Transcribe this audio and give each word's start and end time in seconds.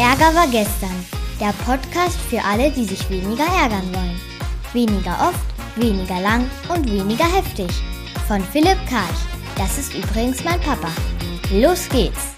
Ärger 0.00 0.34
war 0.34 0.46
gestern. 0.46 1.04
Der 1.38 1.52
Podcast 1.66 2.18
für 2.30 2.42
alle, 2.42 2.70
die 2.70 2.86
sich 2.86 3.10
weniger 3.10 3.44
ärgern 3.44 3.86
wollen. 3.92 4.18
Weniger 4.72 5.28
oft, 5.28 5.44
weniger 5.76 6.18
lang 6.22 6.46
und 6.74 6.90
weniger 6.90 7.26
heftig. 7.26 7.68
Von 8.26 8.40
Philipp 8.40 8.78
Karch. 8.88 9.20
Das 9.58 9.76
ist 9.76 9.92
übrigens 9.94 10.42
mein 10.42 10.58
Papa. 10.60 10.88
Los 11.52 11.86
geht's! 11.90 12.32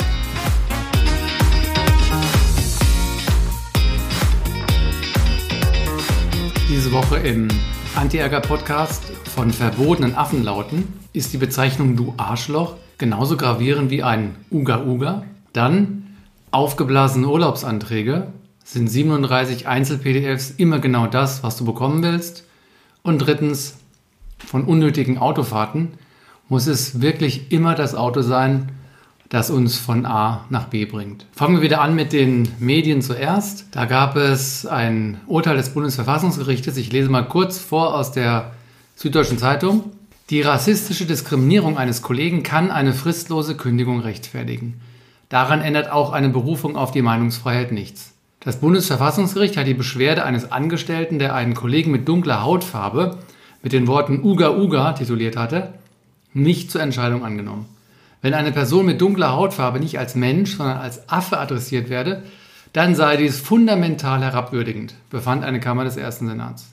Diese 6.68 6.90
Woche 6.90 7.18
im 7.18 7.46
Anti-Ärger-Podcast 7.94 9.04
von 9.36 9.52
verbotenen 9.52 10.16
Affenlauten 10.16 10.92
ist 11.12 11.32
die 11.32 11.38
Bezeichnung 11.38 11.94
Du 11.94 12.12
Arschloch 12.16 12.74
genauso 12.98 13.36
gravierend 13.36 13.92
wie 13.92 14.02
ein 14.02 14.34
Uga 14.50 14.82
Uga. 14.84 15.22
Dann 15.52 16.11
aufgeblasene 16.52 17.26
Urlaubsanträge 17.26 18.28
sind 18.62 18.88
37 18.88 19.66
Einzel-PDFs 19.66 20.50
immer 20.50 20.78
genau 20.78 21.06
das, 21.06 21.42
was 21.42 21.56
du 21.56 21.64
bekommen 21.64 22.02
willst. 22.02 22.44
Und 23.02 23.18
drittens, 23.18 23.78
von 24.38 24.64
unnötigen 24.64 25.18
Autofahrten 25.18 25.92
muss 26.48 26.66
es 26.66 27.00
wirklich 27.00 27.50
immer 27.50 27.74
das 27.74 27.94
Auto 27.94 28.22
sein, 28.22 28.70
das 29.28 29.50
uns 29.50 29.78
von 29.78 30.04
A 30.04 30.44
nach 30.50 30.66
B 30.66 30.84
bringt. 30.84 31.26
Fangen 31.32 31.56
wir 31.56 31.62
wieder 31.62 31.80
an 31.80 31.94
mit 31.94 32.12
den 32.12 32.48
Medien 32.58 33.00
zuerst. 33.00 33.66
Da 33.70 33.86
gab 33.86 34.16
es 34.16 34.66
ein 34.66 35.20
Urteil 35.26 35.56
des 35.56 35.70
Bundesverfassungsgerichtes. 35.70 36.76
Ich 36.76 36.92
lese 36.92 37.08
mal 37.08 37.26
kurz 37.26 37.58
vor 37.58 37.94
aus 37.94 38.12
der 38.12 38.52
Süddeutschen 38.94 39.38
Zeitung. 39.38 39.90
Die 40.28 40.42
rassistische 40.42 41.06
Diskriminierung 41.06 41.78
eines 41.78 42.02
Kollegen 42.02 42.42
kann 42.42 42.70
eine 42.70 42.92
fristlose 42.92 43.56
Kündigung 43.56 44.00
rechtfertigen. 44.00 44.80
Daran 45.32 45.62
ändert 45.62 45.90
auch 45.90 46.12
eine 46.12 46.28
Berufung 46.28 46.76
auf 46.76 46.90
die 46.90 47.00
Meinungsfreiheit 47.00 47.72
nichts. 47.72 48.12
Das 48.40 48.60
Bundesverfassungsgericht 48.60 49.56
hat 49.56 49.66
die 49.66 49.72
Beschwerde 49.72 50.24
eines 50.24 50.52
Angestellten, 50.52 51.18
der 51.18 51.34
einen 51.34 51.54
Kollegen 51.54 51.90
mit 51.90 52.06
dunkler 52.06 52.42
Hautfarbe 52.42 53.16
mit 53.62 53.72
den 53.72 53.86
Worten 53.86 54.22
Uga 54.22 54.50
Uga 54.50 54.92
tituliert 54.92 55.38
hatte, 55.38 55.72
nicht 56.34 56.70
zur 56.70 56.82
Entscheidung 56.82 57.24
angenommen. 57.24 57.64
Wenn 58.20 58.34
eine 58.34 58.52
Person 58.52 58.84
mit 58.84 59.00
dunkler 59.00 59.32
Hautfarbe 59.32 59.80
nicht 59.80 59.98
als 59.98 60.14
Mensch, 60.14 60.58
sondern 60.58 60.76
als 60.76 61.08
Affe 61.08 61.38
adressiert 61.38 61.88
werde, 61.88 62.24
dann 62.74 62.94
sei 62.94 63.16
dies 63.16 63.40
fundamental 63.40 64.20
herabwürdigend, 64.20 64.96
befand 65.08 65.44
eine 65.44 65.60
Kammer 65.60 65.84
des 65.84 65.96
ersten 65.96 66.28
Senats. 66.28 66.72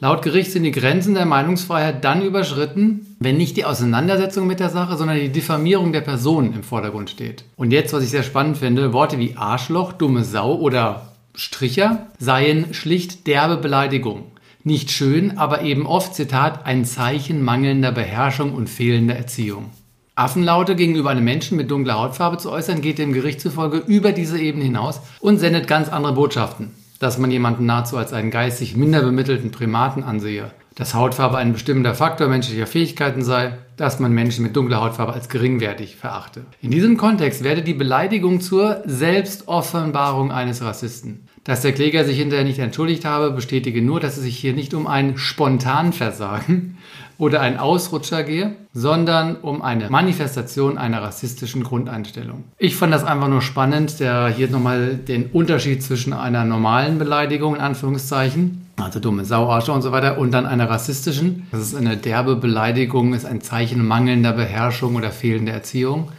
Laut 0.00 0.22
Gericht 0.22 0.50
sind 0.50 0.64
die 0.64 0.72
Grenzen 0.72 1.14
der 1.14 1.26
Meinungsfreiheit 1.26 2.04
dann 2.04 2.22
überschritten, 2.22 3.13
wenn 3.24 3.36
nicht 3.36 3.56
die 3.56 3.64
Auseinandersetzung 3.64 4.46
mit 4.46 4.60
der 4.60 4.70
Sache, 4.70 4.96
sondern 4.96 5.18
die 5.18 5.32
Diffamierung 5.32 5.92
der 5.92 6.02
Person 6.02 6.54
im 6.54 6.62
Vordergrund 6.62 7.10
steht. 7.10 7.44
Und 7.56 7.72
jetzt, 7.72 7.92
was 7.92 8.04
ich 8.04 8.10
sehr 8.10 8.22
spannend 8.22 8.58
finde, 8.58 8.92
Worte 8.92 9.18
wie 9.18 9.36
Arschloch, 9.36 9.92
dumme 9.92 10.22
Sau 10.22 10.54
oder 10.54 11.14
Stricher 11.34 12.06
seien 12.18 12.72
schlicht 12.74 13.26
derbe 13.26 13.56
Beleidigungen. 13.56 14.24
Nicht 14.62 14.90
schön, 14.92 15.36
aber 15.36 15.62
eben 15.62 15.86
oft, 15.86 16.14
Zitat, 16.14 16.64
ein 16.64 16.84
Zeichen 16.84 17.42
mangelnder 17.42 17.92
Beherrschung 17.92 18.54
und 18.54 18.70
fehlender 18.70 19.16
Erziehung. 19.16 19.70
Affenlaute 20.14 20.76
gegenüber 20.76 21.10
einem 21.10 21.24
Menschen 21.24 21.56
mit 21.56 21.70
dunkler 21.70 21.98
Hautfarbe 21.98 22.38
zu 22.38 22.50
äußern, 22.50 22.80
geht 22.80 22.98
dem 22.98 23.12
Gericht 23.12 23.40
zufolge 23.40 23.78
über 23.78 24.12
diese 24.12 24.38
Ebene 24.38 24.64
hinaus 24.64 25.00
und 25.18 25.38
sendet 25.38 25.66
ganz 25.66 25.88
andere 25.88 26.12
Botschaften. 26.12 26.70
Dass 27.00 27.18
man 27.18 27.32
jemanden 27.32 27.66
nahezu 27.66 27.96
als 27.96 28.12
einen 28.12 28.30
geistig 28.30 28.76
minder 28.76 29.02
bemittelten 29.02 29.50
Primaten 29.50 30.04
ansehe, 30.04 30.52
dass 30.74 30.94
Hautfarbe 30.94 31.36
ein 31.36 31.52
bestimmender 31.52 31.94
Faktor 31.94 32.28
menschlicher 32.28 32.66
Fähigkeiten 32.66 33.22
sei, 33.22 33.58
dass 33.76 34.00
man 34.00 34.12
Menschen 34.12 34.42
mit 34.42 34.56
dunkler 34.56 34.80
Hautfarbe 34.80 35.12
als 35.12 35.28
geringwertig 35.28 35.96
verachte. 35.96 36.42
In 36.60 36.70
diesem 36.70 36.96
Kontext 36.96 37.44
werde 37.44 37.62
die 37.62 37.74
Beleidigung 37.74 38.40
zur 38.40 38.82
Selbstoffenbarung 38.84 40.32
eines 40.32 40.62
Rassisten. 40.62 41.28
Dass 41.44 41.60
der 41.60 41.72
Kläger 41.72 42.04
sich 42.04 42.18
hinterher 42.18 42.44
nicht 42.44 42.58
entschuldigt 42.58 43.04
habe, 43.04 43.30
bestätige 43.30 43.82
nur, 43.82 44.00
dass 44.00 44.16
es 44.16 44.22
sich 44.22 44.38
hier 44.38 44.54
nicht 44.54 44.74
um 44.74 44.86
ein 44.86 45.16
Spontanversagen, 45.18 46.78
oder 47.18 47.40
ein 47.40 47.58
Ausrutscher 47.58 48.24
gehe, 48.24 48.56
sondern 48.72 49.36
um 49.36 49.62
eine 49.62 49.88
Manifestation 49.88 50.78
einer 50.78 51.02
rassistischen 51.02 51.62
Grundeinstellung. 51.62 52.44
Ich 52.58 52.76
fand 52.76 52.92
das 52.92 53.04
einfach 53.04 53.28
nur 53.28 53.42
spannend, 53.42 54.00
der 54.00 54.28
hier 54.28 54.48
nochmal 54.48 54.96
den 54.96 55.26
Unterschied 55.26 55.82
zwischen 55.82 56.12
einer 56.12 56.44
normalen 56.44 56.98
Beleidigung 56.98 57.54
in 57.54 57.60
Anführungszeichen, 57.60 58.63
also 58.84 59.00
dumme 59.00 59.24
Sau, 59.24 59.50
Arsche 59.50 59.72
und 59.72 59.82
so 59.82 59.92
weiter, 59.92 60.18
und 60.18 60.30
dann 60.32 60.46
einer 60.46 60.68
rassistischen. 60.68 61.46
Das 61.50 61.60
ist 61.60 61.74
eine 61.74 61.96
derbe 61.96 62.36
Beleidigung, 62.36 63.14
ist 63.14 63.26
ein 63.26 63.40
Zeichen 63.40 63.86
mangelnder 63.86 64.32
Beherrschung 64.32 64.94
oder 64.96 65.10
fehlender 65.10 65.52
Erziehung. 65.52 66.10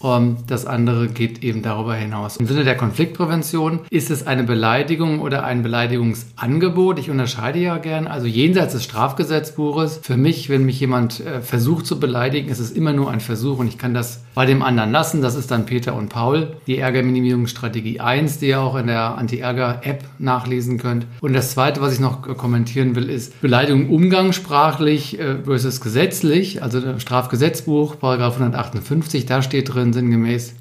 Und 0.00 0.50
das 0.50 0.64
andere 0.64 1.08
geht 1.08 1.42
eben 1.42 1.62
darüber 1.62 1.94
hinaus. 1.94 2.36
Im 2.36 2.46
Sinne 2.46 2.64
der 2.64 2.76
Konfliktprävention 2.76 3.80
ist 3.90 4.10
es 4.10 4.26
eine 4.26 4.44
Beleidigung 4.44 5.20
oder 5.20 5.44
ein 5.44 5.62
Beleidigungsangebot. 5.62 6.98
Ich 6.98 7.10
unterscheide 7.10 7.58
ja 7.58 7.78
gern. 7.78 8.06
Also 8.06 8.26
jenseits 8.26 8.74
des 8.74 8.84
Strafgesetzbuches. 8.84 10.00
Für 10.02 10.16
mich, 10.16 10.48
wenn 10.48 10.64
mich 10.64 10.78
jemand 10.78 11.20
äh, 11.20 11.40
versucht 11.40 11.86
zu 11.86 11.98
beleidigen, 11.98 12.48
ist 12.48 12.60
es 12.60 12.70
immer 12.70 12.92
nur 12.92 13.10
ein 13.10 13.20
Versuch 13.20 13.58
und 13.58 13.66
ich 13.66 13.78
kann 13.78 13.92
das 13.92 14.22
bei 14.34 14.46
dem 14.46 14.62
anderen 14.62 14.92
lassen. 14.92 15.20
Das 15.20 15.34
ist 15.34 15.50
dann 15.50 15.66
Peter 15.66 15.94
und 15.96 16.10
Paul. 16.10 16.56
Die 16.68 16.78
Ärgerminimierungsstrategie 16.78 17.98
1, 17.98 18.38
die 18.38 18.48
ihr 18.48 18.60
auch 18.60 18.76
in 18.76 18.86
der 18.86 19.18
Anti-Ärger-App 19.18 20.04
nachlesen 20.18 20.78
könnt. 20.78 21.06
Und 21.20 21.32
das 21.32 21.50
zweite, 21.50 21.80
was 21.80 21.92
ich 21.92 22.00
noch 22.00 22.22
kommentieren 22.36 22.94
will, 22.94 23.10
ist 23.10 23.40
Beleidigung 23.40 23.88
umgangssprachlich 23.88 25.18
äh, 25.18 25.42
versus 25.42 25.80
gesetzlich. 25.80 26.62
Also 26.62 27.00
Strafgesetzbuch, 27.00 27.98
Paragraph 27.98 28.34
158, 28.34 29.26
da 29.26 29.42
steht 29.42 29.74
drin, 29.74 29.87
drin 29.92 30.10
sinngemäß, 30.10 30.54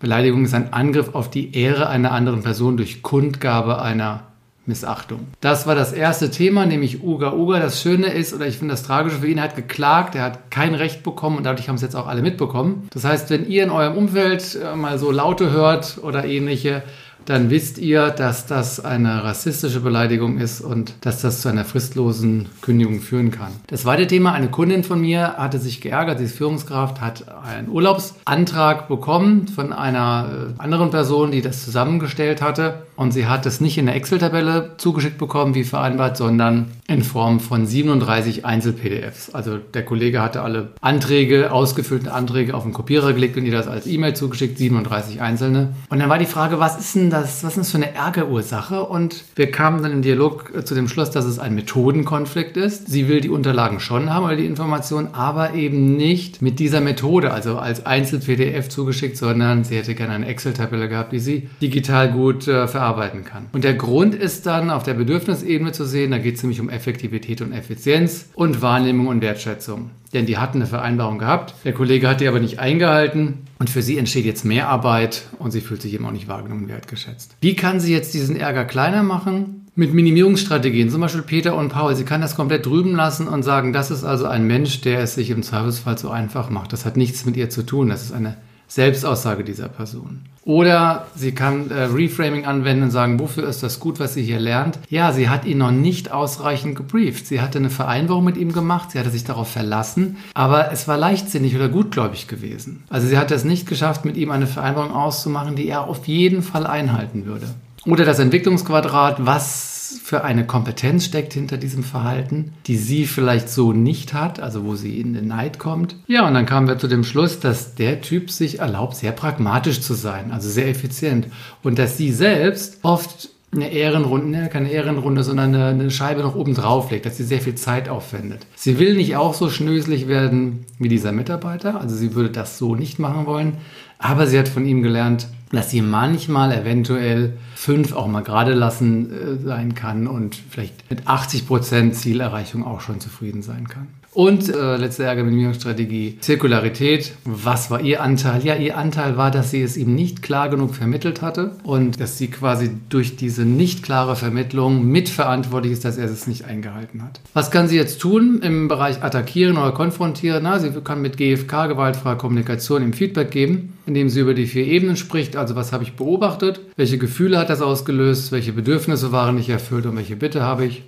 Beleidigung 0.00 0.44
ist 0.44 0.54
ein 0.54 0.72
Angriff 0.72 1.14
auf 1.14 1.30
die 1.30 1.56
Ehre 1.56 1.88
einer 1.88 2.12
anderen 2.12 2.42
Person 2.42 2.76
durch 2.76 3.02
Kundgabe 3.02 3.80
einer 3.80 4.24
Missachtung. 4.66 5.28
Das 5.40 5.66
war 5.66 5.74
das 5.74 5.92
erste 5.92 6.30
Thema, 6.30 6.66
nämlich 6.66 7.02
Uga 7.02 7.32
Uga. 7.32 7.58
Das 7.60 7.80
Schöne 7.80 8.08
ist, 8.08 8.32
oder 8.32 8.46
ich 8.46 8.58
finde 8.58 8.74
das 8.74 8.82
Tragische 8.82 9.18
für 9.18 9.26
ihn, 9.26 9.38
er 9.38 9.44
hat 9.44 9.56
geklagt, 9.56 10.14
er 10.14 10.22
hat 10.22 10.50
kein 10.50 10.74
Recht 10.74 11.02
bekommen 11.02 11.36
und 11.36 11.44
dadurch 11.44 11.68
haben 11.68 11.76
es 11.76 11.82
jetzt 11.82 11.96
auch 11.96 12.06
alle 12.06 12.22
mitbekommen. 12.22 12.88
Das 12.92 13.04
heißt, 13.04 13.30
wenn 13.30 13.48
ihr 13.48 13.64
in 13.64 13.70
eurem 13.70 13.96
Umfeld 13.96 14.56
äh, 14.56 14.76
mal 14.76 14.98
so 14.98 15.10
Laute 15.10 15.50
hört 15.50 15.98
oder 16.02 16.24
ähnliche, 16.24 16.82
dann 17.26 17.50
wisst 17.50 17.78
ihr, 17.78 18.10
dass 18.10 18.46
das 18.46 18.84
eine 18.84 19.24
rassistische 19.24 19.80
Beleidigung 19.80 20.38
ist 20.38 20.60
und 20.60 20.94
dass 21.00 21.20
das 21.20 21.40
zu 21.40 21.48
einer 21.48 21.64
fristlosen 21.64 22.48
Kündigung 22.60 23.00
führen 23.00 23.30
kann. 23.30 23.52
Das 23.66 23.82
zweite 23.82 24.06
Thema, 24.06 24.32
eine 24.32 24.48
Kundin 24.48 24.84
von 24.84 25.00
mir 25.00 25.34
hatte 25.36 25.58
sich 25.58 25.80
geärgert, 25.80 26.18
sie 26.18 26.24
ist 26.24 26.36
Führungskraft, 26.36 27.00
hat 27.00 27.24
einen 27.44 27.68
Urlaubsantrag 27.68 28.88
bekommen 28.88 29.48
von 29.48 29.72
einer 29.72 30.52
äh, 30.58 30.62
anderen 30.62 30.90
Person, 30.90 31.30
die 31.30 31.42
das 31.42 31.64
zusammengestellt 31.64 32.42
hatte 32.42 32.82
und 32.96 33.12
sie 33.12 33.26
hat 33.26 33.46
es 33.46 33.60
nicht 33.60 33.78
in 33.78 33.86
der 33.86 33.96
Excel-Tabelle 33.96 34.72
zugeschickt 34.76 35.18
bekommen, 35.18 35.54
wie 35.54 35.64
vereinbart, 35.64 36.16
sondern 36.16 36.72
in 36.86 37.02
Form 37.02 37.40
von 37.40 37.66
37 37.66 38.44
Einzel-PDFs. 38.44 39.30
Also 39.30 39.58
der 39.58 39.84
Kollege 39.84 40.20
hatte 40.20 40.42
alle 40.42 40.68
Anträge, 40.80 41.52
ausgefüllte 41.52 42.12
Anträge 42.12 42.54
auf 42.54 42.64
den 42.64 42.72
Kopierer 42.72 43.12
gelegt 43.12 43.36
und 43.36 43.46
ihr 43.46 43.52
das 43.52 43.66
als 43.66 43.86
E-Mail 43.86 44.14
zugeschickt, 44.14 44.58
37 44.58 45.20
einzelne. 45.20 45.74
Und 45.88 46.00
dann 46.00 46.10
war 46.10 46.18
die 46.18 46.26
Frage, 46.26 46.60
was 46.60 46.78
ist 46.78 46.94
denn 46.94 47.10
das, 47.12 47.44
was 47.44 47.52
ist 47.52 47.58
das 47.58 47.70
für 47.70 47.76
eine 47.76 47.94
Ärgerursache? 47.94 48.82
Und 48.84 49.24
wir 49.36 49.50
kamen 49.50 49.82
dann 49.82 49.92
im 49.92 50.02
Dialog 50.02 50.66
zu 50.66 50.74
dem 50.74 50.88
Schluss, 50.88 51.10
dass 51.10 51.24
es 51.24 51.38
ein 51.38 51.54
Methodenkonflikt 51.54 52.56
ist. 52.56 52.88
Sie 52.88 53.08
will 53.08 53.20
die 53.20 53.28
Unterlagen 53.28 53.80
schon 53.80 54.10
haben 54.10 54.24
oder 54.24 54.36
die 54.36 54.46
Informationen, 54.46 55.08
aber 55.12 55.54
eben 55.54 55.96
nicht 55.96 56.42
mit 56.42 56.58
dieser 56.58 56.80
Methode, 56.80 57.32
also 57.32 57.58
als 57.58 57.84
Einzel-PDF 57.84 58.68
zugeschickt, 58.68 59.16
sondern 59.16 59.64
sie 59.64 59.76
hätte 59.76 59.94
gerne 59.94 60.14
eine 60.14 60.26
Excel-Tabelle 60.26 60.88
gehabt, 60.88 61.12
die 61.12 61.20
sie 61.20 61.48
digital 61.60 62.10
gut 62.10 62.48
äh, 62.48 62.66
verarbeiten 62.66 63.24
kann. 63.24 63.46
Und 63.52 63.64
der 63.64 63.74
Grund 63.74 64.14
ist 64.14 64.46
dann 64.46 64.70
auf 64.70 64.82
der 64.82 64.94
Bedürfnisebene 64.94 65.72
zu 65.72 65.84
sehen, 65.84 66.10
da 66.10 66.18
geht 66.18 66.36
es 66.36 66.42
nämlich 66.42 66.60
um 66.60 66.70
Effektivität 66.70 67.42
und 67.42 67.52
Effizienz 67.52 68.30
und 68.34 68.62
Wahrnehmung 68.62 69.08
und 69.08 69.20
Wertschätzung. 69.20 69.90
Denn 70.12 70.26
die 70.26 70.36
hatten 70.36 70.58
eine 70.58 70.66
Vereinbarung 70.66 71.18
gehabt, 71.18 71.54
der 71.64 71.72
Kollege 71.72 72.08
hat 72.08 72.20
die 72.20 72.28
aber 72.28 72.40
nicht 72.40 72.58
eingehalten 72.58 73.38
und 73.58 73.70
für 73.70 73.80
sie 73.80 73.96
entsteht 73.96 74.26
jetzt 74.26 74.44
mehr 74.44 74.68
Arbeit 74.68 75.22
und 75.38 75.52
sie 75.52 75.62
fühlt 75.62 75.80
sich 75.80 75.94
eben 75.94 76.04
auch 76.04 76.12
nicht 76.12 76.28
wahrgenommen 76.28 76.68
wertgeschätzt. 76.68 77.36
Wie 77.40 77.56
kann 77.56 77.80
sie 77.80 77.92
jetzt 77.92 78.12
diesen 78.12 78.36
Ärger 78.36 78.64
kleiner 78.64 79.02
machen? 79.02 79.66
Mit 79.74 79.94
Minimierungsstrategien, 79.94 80.90
zum 80.90 81.00
Beispiel 81.00 81.22
Peter 81.22 81.56
und 81.56 81.70
Paul. 81.70 81.94
Sie 81.96 82.04
kann 82.04 82.20
das 82.20 82.36
komplett 82.36 82.66
drüben 82.66 82.94
lassen 82.94 83.26
und 83.26 83.42
sagen, 83.42 83.72
das 83.72 83.90
ist 83.90 84.04
also 84.04 84.26
ein 84.26 84.46
Mensch, 84.46 84.82
der 84.82 85.00
es 85.00 85.14
sich 85.14 85.30
im 85.30 85.42
Zweifelsfall 85.42 85.96
so 85.96 86.10
einfach 86.10 86.50
macht. 86.50 86.74
Das 86.74 86.84
hat 86.84 86.98
nichts 86.98 87.24
mit 87.24 87.38
ihr 87.38 87.48
zu 87.48 87.64
tun. 87.64 87.88
Das 87.88 88.02
ist 88.02 88.12
eine 88.12 88.36
Selbstaussage 88.74 89.44
dieser 89.44 89.68
Person. 89.68 90.20
Oder 90.44 91.06
sie 91.14 91.32
kann 91.32 91.70
äh, 91.70 91.82
Reframing 91.82 92.46
anwenden 92.46 92.84
und 92.84 92.90
sagen, 92.90 93.20
wofür 93.20 93.46
ist 93.46 93.62
das 93.62 93.78
gut, 93.78 94.00
was 94.00 94.14
sie 94.14 94.22
hier 94.22 94.40
lernt? 94.40 94.78
Ja, 94.88 95.12
sie 95.12 95.28
hat 95.28 95.44
ihn 95.44 95.58
noch 95.58 95.70
nicht 95.70 96.10
ausreichend 96.10 96.74
gebrieft. 96.74 97.26
Sie 97.26 97.42
hatte 97.42 97.58
eine 97.58 97.68
Vereinbarung 97.68 98.24
mit 98.24 98.38
ihm 98.38 98.52
gemacht, 98.52 98.90
sie 98.90 98.98
hatte 98.98 99.10
sich 99.10 99.24
darauf 99.24 99.50
verlassen, 99.50 100.16
aber 100.32 100.72
es 100.72 100.88
war 100.88 100.96
leichtsinnig 100.96 101.54
oder 101.54 101.68
gutgläubig 101.68 102.28
gewesen. 102.28 102.82
Also 102.88 103.06
sie 103.06 103.18
hat 103.18 103.30
es 103.30 103.44
nicht 103.44 103.68
geschafft, 103.68 104.06
mit 104.06 104.16
ihm 104.16 104.30
eine 104.30 104.46
Vereinbarung 104.46 104.92
auszumachen, 104.92 105.54
die 105.54 105.68
er 105.68 105.86
auf 105.86 106.08
jeden 106.08 106.42
Fall 106.42 106.66
einhalten 106.66 107.26
würde. 107.26 107.48
Oder 107.84 108.06
das 108.06 108.20
Entwicklungsquadrat, 108.20 109.26
was 109.26 109.71
für 109.98 110.24
eine 110.24 110.46
Kompetenz 110.46 111.04
steckt 111.04 111.32
hinter 111.32 111.56
diesem 111.56 111.84
Verhalten, 111.84 112.52
die 112.66 112.76
sie 112.76 113.06
vielleicht 113.06 113.48
so 113.48 113.72
nicht 113.72 114.14
hat, 114.14 114.40
also 114.40 114.64
wo 114.64 114.74
sie 114.74 115.00
in 115.00 115.14
den 115.14 115.28
Neid 115.28 115.58
kommt. 115.58 115.96
Ja, 116.06 116.26
und 116.26 116.34
dann 116.34 116.46
kamen 116.46 116.68
wir 116.68 116.78
zu 116.78 116.88
dem 116.88 117.04
Schluss, 117.04 117.40
dass 117.40 117.74
der 117.74 118.00
Typ 118.00 118.30
sich 118.30 118.60
erlaubt, 118.60 118.96
sehr 118.96 119.12
pragmatisch 119.12 119.80
zu 119.80 119.94
sein, 119.94 120.32
also 120.32 120.48
sehr 120.48 120.68
effizient. 120.68 121.26
Und 121.62 121.78
dass 121.78 121.96
sie 121.96 122.12
selbst 122.12 122.78
oft 122.82 123.30
eine 123.54 123.70
Ehrenrunde, 123.70 124.28
ne, 124.28 124.48
keine 124.48 124.70
Ehrenrunde, 124.70 125.22
sondern 125.22 125.54
eine, 125.54 125.66
eine, 125.66 125.90
Scheibe 125.90 126.22
noch 126.22 126.34
oben 126.34 126.54
drauf 126.54 126.90
legt, 126.90 127.04
dass 127.04 127.18
sie 127.18 127.24
sehr 127.24 127.40
viel 127.40 127.54
Zeit 127.54 127.88
aufwendet. 127.88 128.46
Sie 128.56 128.78
will 128.78 128.94
nicht 128.94 129.16
auch 129.16 129.34
so 129.34 129.50
schnöselig 129.50 130.08
werden 130.08 130.64
wie 130.78 130.88
dieser 130.88 131.12
Mitarbeiter, 131.12 131.80
also 131.80 131.94
sie 131.94 132.14
würde 132.14 132.30
das 132.30 132.56
so 132.56 132.74
nicht 132.74 132.98
machen 132.98 133.26
wollen, 133.26 133.58
aber 133.98 134.26
sie 134.26 134.38
hat 134.38 134.48
von 134.48 134.64
ihm 134.64 134.82
gelernt, 134.82 135.28
dass 135.50 135.70
sie 135.70 135.82
manchmal 135.82 136.50
eventuell 136.52 137.34
fünf 137.54 137.92
auch 137.92 138.08
mal 138.08 138.22
gerade 138.22 138.54
lassen 138.54 139.12
äh, 139.12 139.44
sein 139.44 139.74
kann 139.74 140.06
und 140.06 140.34
vielleicht 140.34 140.88
mit 140.90 141.06
80 141.06 141.46
Prozent 141.46 141.94
Zielerreichung 141.94 142.64
auch 142.64 142.80
schon 142.80 143.00
zufrieden 143.00 143.42
sein 143.42 143.68
kann. 143.68 143.88
Und 144.14 144.54
äh, 144.54 144.76
letzte 144.76 145.04
Ärgerminimierungsstrategie, 145.04 146.18
Zirkularität. 146.20 147.12
Was 147.24 147.70
war 147.70 147.80
ihr 147.80 148.02
Anteil? 148.02 148.44
Ja, 148.44 148.56
ihr 148.56 148.76
Anteil 148.76 149.16
war, 149.16 149.30
dass 149.30 149.50
sie 149.50 149.62
es 149.62 149.78
ihm 149.78 149.94
nicht 149.94 150.22
klar 150.22 150.50
genug 150.50 150.74
vermittelt 150.74 151.22
hatte 151.22 151.52
und 151.64 151.98
dass 151.98 152.18
sie 152.18 152.28
quasi 152.28 152.70
durch 152.90 153.16
diese 153.16 153.46
nicht 153.46 153.82
klare 153.82 154.14
Vermittlung 154.14 154.86
mitverantwortlich 154.86 155.72
ist, 155.72 155.86
dass 155.86 155.96
er 155.96 156.04
es 156.04 156.26
nicht 156.26 156.44
eingehalten 156.44 157.02
hat. 157.02 157.20
Was 157.32 157.50
kann 157.50 157.68
sie 157.68 157.76
jetzt 157.76 158.02
tun 158.02 158.40
im 158.42 158.68
Bereich 158.68 159.02
attackieren 159.02 159.56
oder 159.56 159.72
konfrontieren? 159.72 160.42
Na, 160.42 160.58
sie 160.58 160.70
kann 160.82 161.00
mit 161.00 161.16
GFK, 161.16 161.68
gewaltfreier 161.68 162.16
Kommunikation, 162.16 162.82
ihm 162.82 162.92
Feedback 162.92 163.30
geben, 163.30 163.72
indem 163.86 164.10
sie 164.10 164.20
über 164.20 164.34
die 164.34 164.46
vier 164.46 164.66
Ebenen 164.66 164.96
spricht. 164.96 165.36
Also 165.36 165.56
was 165.56 165.72
habe 165.72 165.84
ich 165.84 165.94
beobachtet? 165.94 166.60
Welche 166.76 166.98
Gefühle 166.98 167.38
hat 167.38 167.48
das 167.48 167.62
ausgelöst? 167.62 168.30
Welche 168.30 168.52
Bedürfnisse 168.52 169.10
waren 169.10 169.36
nicht 169.36 169.48
erfüllt 169.48 169.86
und 169.86 169.96
welche 169.96 170.16
Bitte 170.16 170.42
habe 170.42 170.66
ich? 170.66 170.82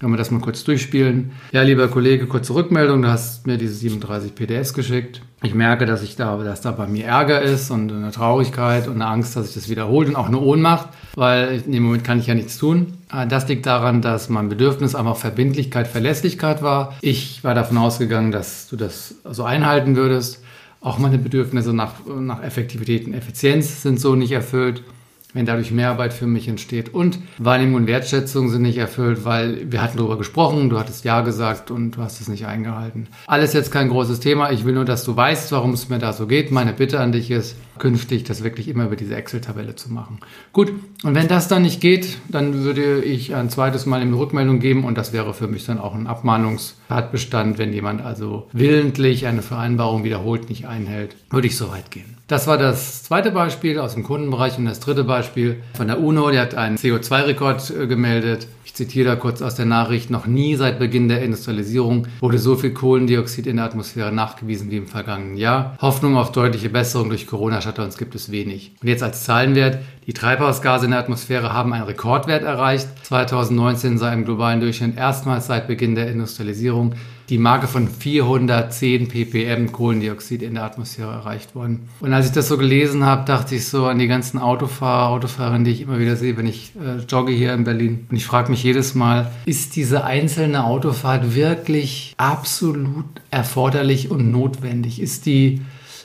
Können 0.00 0.14
wir 0.14 0.16
das 0.16 0.30
mal 0.30 0.40
kurz 0.40 0.64
durchspielen? 0.64 1.32
Ja, 1.52 1.60
lieber 1.60 1.88
Kollege, 1.88 2.26
kurze 2.26 2.54
Rückmeldung. 2.54 3.02
Du 3.02 3.08
hast 3.08 3.46
mir 3.46 3.58
diese 3.58 3.74
37 3.74 4.34
PDS 4.34 4.72
geschickt. 4.72 5.20
Ich 5.42 5.54
merke, 5.54 5.84
dass 5.84 6.02
ich 6.02 6.16
da, 6.16 6.42
dass 6.42 6.62
da 6.62 6.70
bei 6.70 6.86
mir 6.86 7.04
Ärger 7.04 7.42
ist 7.42 7.70
und 7.70 7.92
eine 7.92 8.10
Traurigkeit 8.10 8.88
und 8.88 8.94
eine 8.94 9.06
Angst, 9.06 9.36
dass 9.36 9.46
sich 9.46 9.54
das 9.56 9.68
wiederholt 9.68 10.08
und 10.08 10.16
auch 10.16 10.28
eine 10.28 10.38
Ohnmacht, 10.38 10.88
weil 11.16 11.60
in 11.66 11.72
dem 11.72 11.82
Moment 11.82 12.02
kann 12.02 12.18
ich 12.18 12.28
ja 12.28 12.34
nichts 12.34 12.56
tun. 12.56 12.94
Ah, 13.10 13.26
das 13.26 13.46
liegt 13.48 13.66
daran, 13.66 14.00
dass 14.00 14.30
mein 14.30 14.48
Bedürfnis 14.48 14.94
einfach 14.94 15.16
Verbindlichkeit, 15.16 15.86
Verlässlichkeit 15.86 16.62
war. 16.62 16.96
Ich 17.02 17.44
war 17.44 17.54
davon 17.54 17.76
ausgegangen, 17.76 18.32
dass 18.32 18.68
du 18.68 18.76
das 18.76 19.16
so 19.30 19.44
einhalten 19.44 19.96
würdest. 19.96 20.42
Auch 20.80 20.98
meine 20.98 21.18
Bedürfnisse 21.18 21.74
nach, 21.74 21.92
nach 22.06 22.42
Effektivität 22.42 23.06
und 23.06 23.12
Effizienz 23.12 23.82
sind 23.82 24.00
so 24.00 24.14
nicht 24.14 24.32
erfüllt 24.32 24.82
wenn 25.32 25.46
dadurch 25.46 25.70
Mehrarbeit 25.70 26.12
für 26.12 26.26
mich 26.26 26.48
entsteht. 26.48 26.92
Und 26.92 27.18
Wahrnehmung 27.38 27.76
und 27.76 27.86
Wertschätzung 27.86 28.48
sind 28.48 28.62
nicht 28.62 28.78
erfüllt, 28.78 29.24
weil 29.24 29.70
wir 29.70 29.82
hatten 29.82 29.98
darüber 29.98 30.18
gesprochen, 30.18 30.70
du 30.70 30.78
hattest 30.78 31.04
Ja 31.04 31.20
gesagt 31.20 31.70
und 31.70 31.92
du 31.92 32.02
hast 32.02 32.20
es 32.20 32.28
nicht 32.28 32.46
eingehalten. 32.46 33.08
Alles 33.26 33.52
jetzt 33.52 33.70
kein 33.70 33.88
großes 33.88 34.20
Thema. 34.20 34.50
Ich 34.50 34.64
will 34.64 34.74
nur, 34.74 34.84
dass 34.84 35.04
du 35.04 35.16
weißt, 35.16 35.52
warum 35.52 35.72
es 35.72 35.88
mir 35.88 35.98
da 35.98 36.12
so 36.12 36.26
geht. 36.26 36.50
Meine 36.50 36.72
Bitte 36.72 37.00
an 37.00 37.12
dich 37.12 37.30
ist, 37.30 37.56
künftig 37.80 38.22
das 38.22 38.44
wirklich 38.44 38.68
immer 38.68 38.84
über 38.84 38.94
diese 38.94 39.16
Excel-Tabelle 39.16 39.74
zu 39.74 39.92
machen. 39.92 40.20
Gut, 40.52 40.72
und 41.02 41.14
wenn 41.16 41.26
das 41.26 41.48
dann 41.48 41.62
nicht 41.62 41.80
geht, 41.80 42.18
dann 42.28 42.62
würde 42.62 43.02
ich 43.02 43.34
ein 43.34 43.50
zweites 43.50 43.86
Mal 43.86 44.00
eine 44.00 44.16
Rückmeldung 44.16 44.60
geben 44.60 44.84
und 44.84 44.96
das 44.96 45.12
wäre 45.12 45.34
für 45.34 45.48
mich 45.48 45.64
dann 45.64 45.78
auch 45.78 45.94
ein 45.94 46.06
Abmahnungstatbestand, 46.06 47.58
wenn 47.58 47.72
jemand 47.72 48.02
also 48.02 48.46
willentlich 48.52 49.26
eine 49.26 49.42
Vereinbarung 49.42 50.04
wiederholt 50.04 50.48
nicht 50.48 50.68
einhält, 50.68 51.16
würde 51.30 51.48
ich 51.48 51.56
so 51.56 51.70
weit 51.70 51.90
gehen. 51.90 52.20
Das 52.30 52.46
war 52.46 52.58
das 52.58 53.02
zweite 53.02 53.32
Beispiel 53.32 53.80
aus 53.80 53.94
dem 53.94 54.04
Kundenbereich 54.04 54.56
und 54.56 54.66
das 54.66 54.78
dritte 54.78 55.02
Beispiel 55.02 55.64
von 55.74 55.88
der 55.88 55.98
UNO, 55.98 56.30
die 56.30 56.38
hat 56.38 56.54
einen 56.54 56.76
CO2-Rekord 56.76 57.70
äh, 57.70 57.86
gemeldet. 57.88 58.46
Ich 58.64 58.74
zitiere 58.74 59.08
da 59.08 59.16
kurz 59.16 59.42
aus 59.42 59.56
der 59.56 59.66
Nachricht, 59.66 60.10
noch 60.10 60.26
nie 60.26 60.54
seit 60.54 60.78
Beginn 60.78 61.08
der 61.08 61.22
Industrialisierung 61.22 62.06
wurde 62.20 62.38
so 62.38 62.54
viel 62.54 62.70
Kohlendioxid 62.70 63.48
in 63.48 63.56
der 63.56 63.64
Atmosphäre 63.64 64.12
nachgewiesen 64.12 64.70
wie 64.70 64.76
im 64.76 64.86
vergangenen 64.86 65.36
Jahr. 65.36 65.76
Hoffnung 65.80 66.16
auf 66.16 66.30
deutliche 66.30 66.68
Besserung 66.68 67.08
durch 67.08 67.26
Corona-Shutdowns 67.70 67.96
gibt 67.96 68.14
es 68.14 68.30
wenig. 68.30 68.72
Und 68.82 68.88
jetzt 68.88 69.02
als 69.02 69.24
Zahlenwert, 69.24 69.78
die 70.06 70.12
Treibhausgase 70.12 70.86
in 70.86 70.90
der 70.90 71.00
Atmosphäre 71.00 71.52
haben 71.52 71.72
einen 71.72 71.84
Rekordwert 71.84 72.42
erreicht. 72.42 72.88
2019 73.04 73.98
sei 73.98 74.12
im 74.12 74.24
globalen 74.24 74.60
Durchschnitt 74.60 74.96
erstmals 74.96 75.46
seit 75.46 75.66
Beginn 75.66 75.94
der 75.94 76.10
Industrialisierung 76.10 76.94
die 77.28 77.38
Marke 77.38 77.68
von 77.68 77.86
410 77.86 79.06
ppm 79.06 79.70
Kohlendioxid 79.70 80.42
in 80.42 80.54
der 80.54 80.64
Atmosphäre 80.64 81.12
erreicht 81.12 81.54
worden. 81.54 81.88
Und 82.00 82.12
als 82.12 82.26
ich 82.26 82.32
das 82.32 82.48
so 82.48 82.56
gelesen 82.56 83.04
habe, 83.04 83.24
dachte 83.24 83.54
ich 83.54 83.68
so 83.68 83.86
an 83.86 84.00
die 84.00 84.08
ganzen 84.08 84.40
Autofahrer, 84.40 85.10
Autofahrerinnen, 85.10 85.64
die 85.64 85.70
ich 85.70 85.82
immer 85.82 86.00
wieder 86.00 86.16
sehe, 86.16 86.36
wenn 86.36 86.48
ich 86.48 86.72
äh, 86.74 87.04
jogge 87.08 87.30
hier 87.30 87.54
in 87.54 87.62
Berlin. 87.62 88.08
Und 88.10 88.16
ich 88.16 88.26
frage 88.26 88.50
mich 88.50 88.64
jedes 88.64 88.96
Mal, 88.96 89.30
ist 89.46 89.76
diese 89.76 90.02
einzelne 90.02 90.64
Autofahrt 90.64 91.36
wirklich 91.36 92.14
absolut 92.16 93.04
erforderlich 93.30 94.10
und 94.10 94.32
notwendig? 94.32 95.00
Ist 95.00 95.24
die 95.26 95.60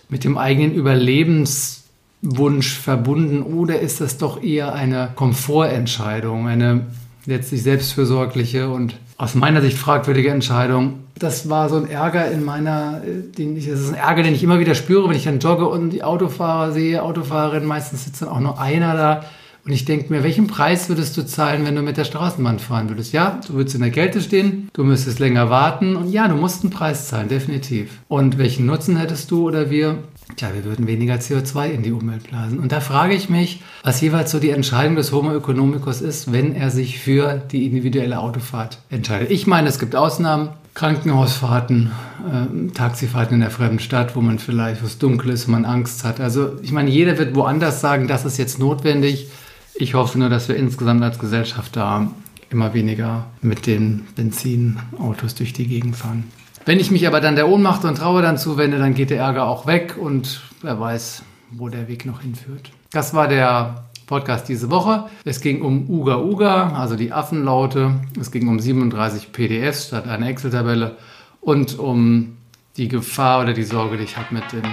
mit 0.10 0.24
dem 0.24 0.38
eigenen 0.38 0.74
Überlebenswunsch 0.74 2.78
verbunden 2.78 3.42
oder 3.42 3.80
ist 3.80 4.02
das 4.02 4.18
doch 4.18 4.42
eher 4.42 4.74
eine 4.74 5.10
Komfortentscheidung, 5.16 6.48
eine 6.48 6.88
letztlich 7.26 7.64
selbstfürsorgliche 7.64 8.70
und 8.70 8.96
aus 9.18 9.36
meiner 9.36 9.62
Sicht 9.62 9.78
fragwürdige 9.78 10.30
Entscheidung. 10.30 11.00
Das 11.18 11.50
war 11.50 11.70
so 11.70 11.78
ein 11.78 11.90
Ärger 11.90 12.30
in 12.30 12.44
meiner, 12.44 13.02
den 13.06 13.56
ich, 13.56 13.70
das 13.70 13.80
ist 13.80 13.90
ein 13.90 13.96
Ärger, 13.96 14.24
den 14.24 14.36
ich 14.36 14.44
immer 14.44 14.60
wieder 14.60 14.76
spüre, 14.76 15.10
wenn 15.10 15.16
ich 15.16 15.24
dann 15.24 15.40
jogge 15.40 15.68
und 15.68 15.92
die 15.92 16.04
Autofahrer 16.04 16.74
sehe, 16.74 17.02
Autofahrerinnen, 17.02 17.68
meistens 17.68 18.04
sitzt 18.04 18.22
dann 18.22 18.30
auch 18.30 18.42
nur 18.42 18.60
einer 18.60 18.96
da. 18.96 19.26
Und 19.66 19.72
ich 19.72 19.84
denke 19.84 20.14
mir, 20.14 20.24
welchen 20.24 20.46
Preis 20.46 20.90
würdest 20.90 21.18
du 21.18 21.26
zahlen, 21.26 21.66
wenn 21.66 21.76
du 21.76 21.82
mit 21.82 21.98
der 21.98 22.04
Straßenbahn 22.04 22.60
fahren 22.60 22.88
würdest? 22.88 23.14
Ja, 23.14 23.40
du 23.48 23.56
würdest 23.56 23.74
in 23.74 23.82
der 23.82 23.90
Kälte 23.90 24.22
stehen, 24.22 24.70
du 24.74 24.84
müsstest 24.84 25.18
länger 25.18 25.50
warten 25.50 25.96
und 25.96 26.12
ja, 26.12 26.28
du 26.28 26.36
musst 26.36 26.62
einen 26.64 26.72
Preis 26.72 27.08
zahlen, 27.08 27.30
definitiv. 27.30 27.90
Und 28.08 28.38
welchen 28.38 28.68
Nutzen 28.68 28.96
hättest 28.96 29.32
du 29.32 29.48
oder 29.48 29.72
wir? 29.72 29.98
Tja, 30.36 30.50
wir 30.54 30.66
würden 30.66 30.86
weniger 30.86 31.16
CO2 31.16 31.70
in 31.70 31.82
die 31.82 31.92
Umwelt 31.92 32.30
blasen. 32.30 32.60
Und 32.60 32.72
da 32.72 32.80
frage 32.80 33.16
ich 33.16 33.28
mich, 33.30 33.64
was 33.84 34.02
jeweils 34.02 34.30
so 34.30 34.40
die 34.40 34.52
Entscheidung 34.52 34.98
des 34.98 35.12
Homo 35.12 35.36
economicus 35.36 36.02
ist, 36.02 36.32
wenn 36.32 36.54
er 36.54 36.70
sich 36.70 37.00
für 37.00 37.42
die 37.52 37.66
individuelle 37.66 38.20
Autofahrt 38.20 38.78
entscheidet. 38.92 39.32
Ich 39.32 39.48
meine, 39.48 39.68
es 39.68 39.80
gibt 39.80 39.96
Ausnahmen, 39.96 40.50
Krankenhausfahrten, 40.76 41.92
äh, 42.30 42.72
Taxifahrten 42.72 43.36
in 43.36 43.40
der 43.40 43.50
fremden 43.50 43.80
Stadt, 43.80 44.16
wo 44.16 44.22
man 44.22 44.38
vielleicht 44.38 44.84
was 44.84 45.00
dunkel 45.00 45.32
ist, 45.32 45.48
man 45.48 45.66
Angst 45.66 46.04
hat. 46.04 46.20
Also 46.20 46.52
ich 46.62 46.72
meine, 46.72 46.92
jeder 46.92 47.18
wird 47.18 47.34
woanders 47.34 47.82
sagen, 47.82 48.08
das 48.08 48.26
ist 48.26 48.38
jetzt 48.38 48.60
notwendig. 48.60 49.28
Ich 49.78 49.94
hoffe 49.94 50.18
nur, 50.18 50.30
dass 50.30 50.48
wir 50.48 50.56
insgesamt 50.56 51.04
als 51.04 51.20
Gesellschaft 51.20 51.76
da 51.76 52.08
immer 52.50 52.74
weniger 52.74 53.26
mit 53.42 53.68
den 53.68 54.08
Benzinautos 54.16 55.36
durch 55.36 55.52
die 55.52 55.68
Gegend 55.68 55.98
fahren. 55.98 56.32
Wenn 56.66 56.80
ich 56.80 56.92
mich 56.92 57.06
aber 57.08 57.20
dann 57.20 57.36
der 57.36 57.50
Ohnmacht 57.50 57.84
und 57.84 57.98
Trauer 57.98 58.22
dann 58.22 58.38
zuwende, 58.38 58.80
dann 58.80 58.94
geht 58.94 59.10
der 59.10 59.20
Ärger 59.20 59.48
auch 59.48 59.68
weg 59.68 59.98
und 60.00 60.42
wer 60.62 60.80
weiß, 60.80 61.24
wo 61.52 61.68
der 61.68 61.90
Weg 61.90 62.06
noch 62.06 62.22
hinführt. 62.22 62.72
Das 62.92 63.14
war 63.14 63.28
der 63.28 63.86
Podcast 64.08 64.48
diese 64.48 64.72
Woche. 64.72 65.06
Es 65.26 65.42
ging 65.42 65.62
um 65.62 65.90
Uga 65.90 66.20
Uga, 66.20 66.74
also 66.74 66.96
die 66.96 67.12
Affenlaute. 67.12 68.00
Es 68.20 68.32
ging 68.32 68.48
um 68.48 68.60
37 68.60 69.34
PDFs 69.34 69.88
statt 69.88 70.08
einer 70.08 70.30
Excel-Tabelle 70.30 70.96
und 71.42 71.78
um 71.78 72.38
die 72.78 72.88
Gefahr 72.88 73.42
oder 73.42 73.54
die 73.54 73.64
Sorge, 73.64 73.98
die 73.98 74.04
ich 74.04 74.16
habe 74.16 74.34
mit 74.34 74.52
dem 74.54 74.64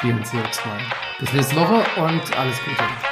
vielen 0.00 0.22
CO2. 0.22 0.68
Bis 1.18 1.32
nächste 1.32 1.56
Woche 1.56 1.82
und 1.96 2.38
alles 2.38 2.58
Gute. 2.64 3.11